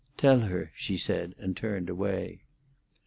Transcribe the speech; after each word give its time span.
"Tell 0.17 0.39
her," 0.39 0.71
she 0.73 0.97
said, 0.97 1.35
and 1.37 1.55
turned 1.55 1.87
away. 1.87 2.41